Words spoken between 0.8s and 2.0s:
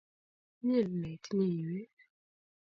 ne itinye iywek